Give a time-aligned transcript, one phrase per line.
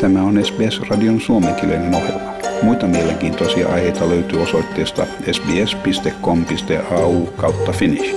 [0.00, 2.34] Tämä on SBS-radion suomenkielinen ohjelma.
[2.62, 8.16] Muita mielenkiintoisia aiheita löytyy osoitteesta sbs.com.au kautta finnish.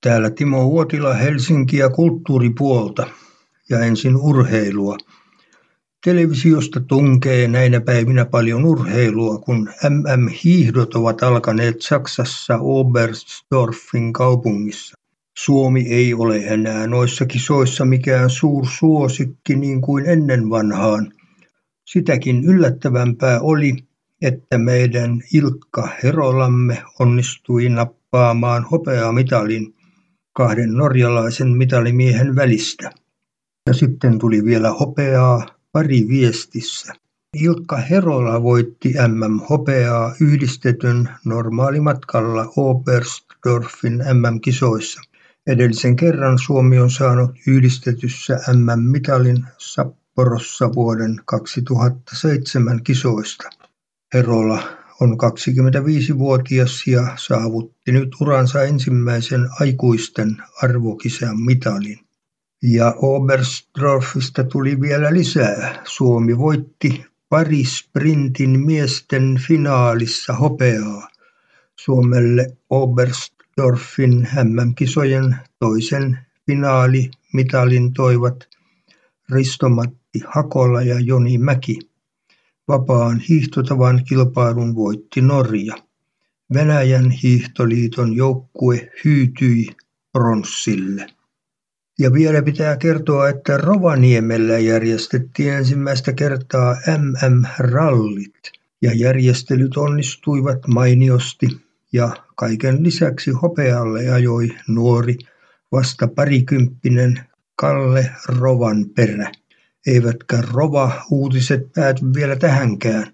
[0.00, 3.06] Täällä Timo Huotila Helsinkiä kulttuuripuolta
[3.70, 4.96] ja ensin urheilua.
[6.04, 14.98] Televisiosta tunkee näinä päivinä paljon urheilua, kun MM-hiihdot ovat alkaneet Saksassa Oberstdorfin kaupungissa.
[15.44, 21.12] Suomi ei ole enää noissa kisoissa mikään suursuosikki niin kuin ennen vanhaan.
[21.84, 23.76] Sitäkin yllättävämpää oli,
[24.22, 29.74] että meidän Ilkka Herolamme onnistui nappaamaan hopeamitalin
[30.32, 32.90] kahden norjalaisen mitalimiehen välistä.
[33.66, 36.94] Ja sitten tuli vielä hopeaa pari viestissä.
[37.36, 45.00] Ilkka Herola voitti MM-hopeaa yhdistetyn normaalimatkalla Oberstdorfin MM-kisoissa.
[45.48, 53.50] Edellisen kerran Suomi on saanut yhdistetyssä MM-mitalin Sapporossa vuoden 2007 kisoista.
[54.14, 54.62] Herola
[55.00, 61.98] on 25-vuotias ja saavutti nyt uransa ensimmäisen aikuisten arvokisan mitalin.
[62.62, 65.82] Ja Oberstdorfista tuli vielä lisää.
[65.84, 71.08] Suomi voitti pari sprintin miesten finaalissa hopeaa.
[71.80, 78.48] Suomelle Oberst Dorfin MM-kisojen toisen finaalimitalin toivat
[79.32, 81.78] Risto-Matti Hakola ja Joni Mäki.
[82.68, 85.74] Vapaan hiihtotavan kilpailun voitti Norja.
[86.54, 89.66] Venäjän hiihtoliiton joukkue hyytyi
[90.12, 91.06] pronssille.
[91.98, 102.16] Ja vielä pitää kertoa, että Rovaniemellä järjestettiin ensimmäistä kertaa MM-rallit ja järjestelyt onnistuivat mainiosti ja
[102.34, 105.16] kaiken lisäksi hopealle ajoi nuori,
[105.72, 107.20] vasta parikymppinen
[107.56, 109.30] Kalle Rovanperä.
[109.86, 113.12] Eivätkä Rova-uutiset pääty vielä tähänkään.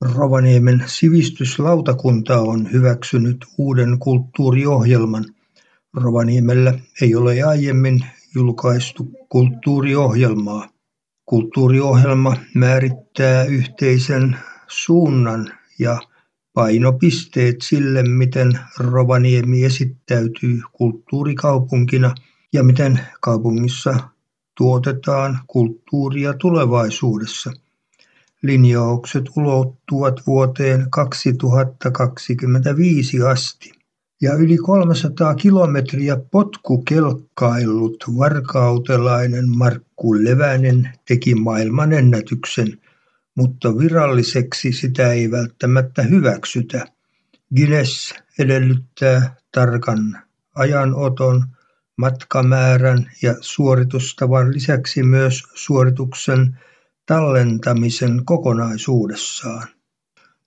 [0.00, 5.24] Rovaniemen sivistyslautakunta on hyväksynyt uuden kulttuuriohjelman.
[5.94, 10.68] Rovaniemellä ei ole aiemmin julkaistu kulttuuriohjelmaa.
[11.26, 14.36] Kulttuuriohjelma määrittää yhteisen
[14.68, 15.98] suunnan ja
[16.54, 22.14] painopisteet sille, miten Rovaniemi esittäytyy kulttuurikaupunkina
[22.52, 23.94] ja miten kaupungissa
[24.56, 27.52] tuotetaan kulttuuria tulevaisuudessa.
[28.42, 33.72] Linjaukset ulottuvat vuoteen 2025 asti.
[34.22, 42.78] Ja yli 300 kilometriä potkukelkkaillut varkautelainen Markku Levänen teki maailmanennätyksen
[43.34, 46.86] mutta viralliseksi sitä ei välttämättä hyväksytä.
[47.56, 50.22] Guinness edellyttää tarkan
[50.54, 51.44] ajanoton,
[51.96, 56.58] matkamäärän ja suoritustavan lisäksi myös suorituksen
[57.06, 59.68] tallentamisen kokonaisuudessaan.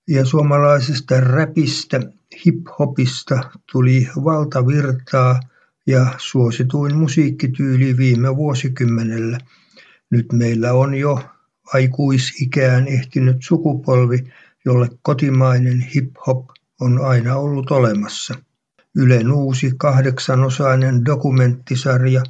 [0.07, 1.99] Ja suomalaisesta räpistä,
[2.45, 5.39] hip-hopista tuli valtavirtaa
[5.87, 9.37] ja suosituin musiikkityyli viime vuosikymmenellä.
[10.09, 11.23] Nyt meillä on jo
[11.73, 14.23] aikuisikään ehtinyt sukupolvi,
[14.65, 16.45] jolle kotimainen hip-hop
[16.81, 18.33] on aina ollut olemassa.
[18.95, 22.23] Ylen uusi kahdeksanosainen dokumenttisarja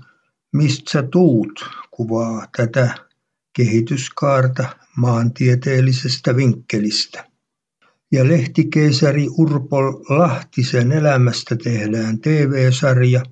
[0.53, 2.95] Mistä sä tuut kuvaa tätä
[3.53, 7.25] kehityskaarta maantieteellisestä vinkkelistä.
[8.11, 9.77] Ja lehtikeisari Urpo
[10.09, 13.23] Lahtisen elämästä tehdään TV-sarja.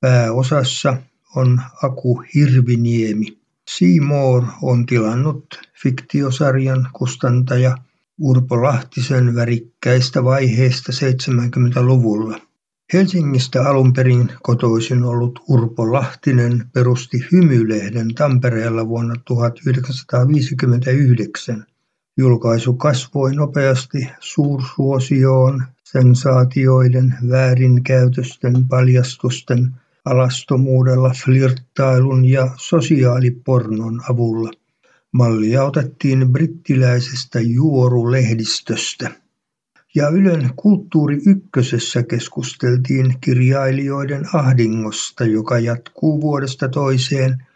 [0.00, 0.96] Pääosassa
[1.36, 3.41] on Aku Hirviniemi.
[3.70, 7.76] Seymour on tilannut fiktiosarjan kustantaja
[8.20, 12.38] Urpo Lahtisen värikkäistä vaiheista 70-luvulla.
[12.92, 21.66] Helsingistä alun perin kotoisin ollut Urpo Lahtinen perusti Hymylehden Tampereella vuonna 1959.
[22.16, 29.74] Julkaisu kasvoi nopeasti suursuosioon sensaatioiden, väärinkäytösten, paljastusten
[30.04, 34.50] alastomuudella, flirttailun ja sosiaalipornon avulla.
[35.12, 39.10] Mallia otettiin brittiläisestä juorulehdistöstä.
[39.94, 47.46] Ja Ylen Kulttuuri Ykkösessä keskusteltiin kirjailijoiden ahdingosta, joka jatkuu vuodesta toiseen,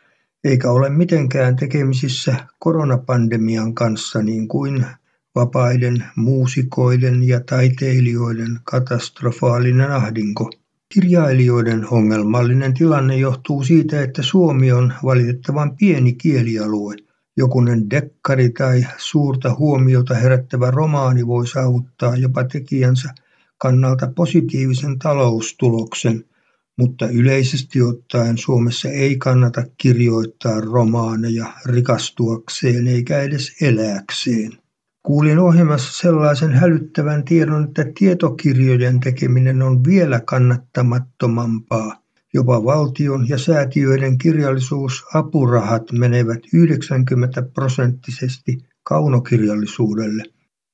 [0.45, 4.87] eikä ole mitenkään tekemisissä koronapandemian kanssa niin kuin
[5.35, 10.51] vapaiden muusikoiden ja taiteilijoiden katastrofaalinen ahdinko.
[10.95, 16.97] Kirjailijoiden ongelmallinen tilanne johtuu siitä, että suomi on valitettavan pieni kielialue.
[17.37, 23.15] Jokunen dekkari tai suurta huomiota herättävä romaani voi saavuttaa jopa tekijänsä
[23.59, 26.25] kannalta positiivisen taloustuloksen,
[26.79, 34.53] mutta yleisesti ottaen Suomessa ei kannata kirjoittaa romaaneja rikastuakseen eikä edes elääkseen.
[35.07, 42.03] Kuulin ohjelmassa sellaisen hälyttävän tiedon, että tietokirjojen tekeminen on vielä kannattamattomampaa.
[42.35, 50.23] Jopa valtion ja säätiöiden kirjallisuusapurahat menevät 90 prosenttisesti kaunokirjallisuudelle.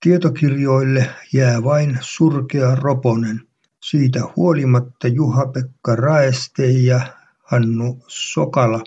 [0.00, 3.40] Tietokirjoille jää vain surkea roponen.
[3.80, 7.00] Siitä huolimatta Juha-Pekka Raeste ja
[7.42, 8.84] Hannu Sokala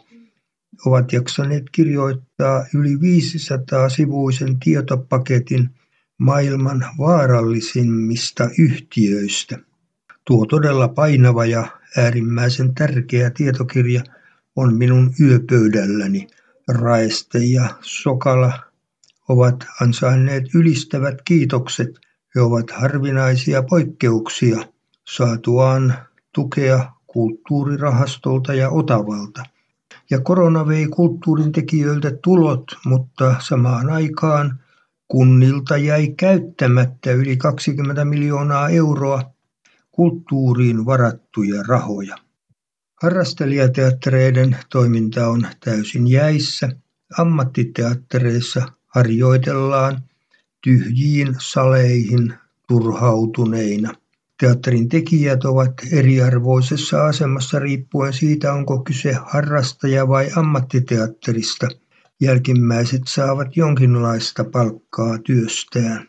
[0.86, 5.70] ovat jaksaneet kirjoittaa yli 500-sivuisen tietopaketin
[6.18, 9.60] maailman vaarallisimmista yhtiöistä.
[10.26, 11.68] Tuo todella painava ja
[11.98, 14.04] äärimmäisen tärkeä tietokirja
[14.56, 16.28] on minun yöpöydälläni.
[16.68, 18.60] Raeste ja Sokala
[19.30, 21.90] ovat ansainneet ylistävät kiitokset.
[22.36, 24.58] He ovat harvinaisia poikkeuksia
[25.08, 25.94] saatuaan
[26.34, 29.44] tukea kulttuurirahastolta ja Otavalta.
[30.10, 34.60] Ja korona vei kulttuurin tekijöiltä tulot, mutta samaan aikaan
[35.08, 39.22] kunnilta jäi käyttämättä yli 20 miljoonaa euroa
[39.92, 42.18] kulttuuriin varattuja rahoja.
[43.02, 46.70] Harrastelijateattereiden toiminta on täysin jäissä.
[47.18, 50.04] Ammattiteattereissa harjoitellaan
[50.64, 52.34] tyhjiin saleihin
[52.68, 53.94] turhautuneina.
[54.40, 61.68] Teatterin tekijät ovat eriarvoisessa asemassa riippuen siitä, onko kyse harrastaja- vai ammattiteatterista.
[62.22, 66.08] Jälkimmäiset saavat jonkinlaista palkkaa työstään.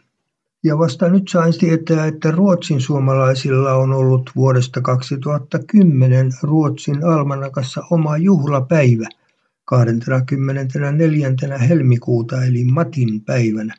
[0.65, 8.17] Ja vasta nyt sain tietää, että Ruotsin suomalaisilla on ollut vuodesta 2010 Ruotsin almanakassa oma
[8.17, 9.09] juhlapäivä
[9.65, 11.29] 24.
[11.69, 13.75] helmikuuta eli Matin päivänä.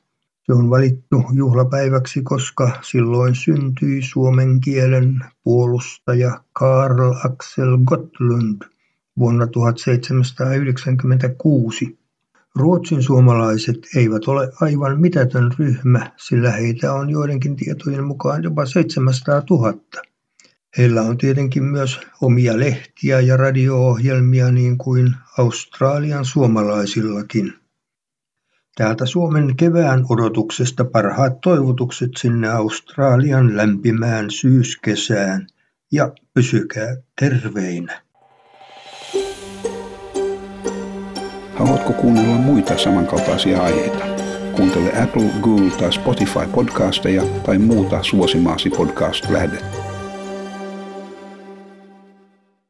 [0.48, 8.62] Se on valittu juhlapäiväksi, koska silloin syntyi suomen kielen puolustaja Karl Axel Gottlund
[9.20, 12.00] vuonna 1796.
[12.56, 19.44] Ruotsin suomalaiset eivät ole aivan mitätön ryhmä, sillä heitä on joidenkin tietojen mukaan jopa 700
[19.50, 19.74] 000.
[20.78, 27.67] Heillä on tietenkin myös omia lehtiä ja radio-ohjelmia niin kuin Australian suomalaisillakin.
[28.77, 35.47] Täältä Suomen kevään odotuksesta parhaat toivotukset sinne Australian lämpimään syyskesään
[35.91, 38.01] ja pysykää terveinä.
[41.56, 44.06] Haluatko kuunnella muita samankaltaisia aiheita?
[44.56, 49.87] Kuuntele Apple, Google tai Spotify podcasteja tai muuta suosimaasi podcast-lähdettä.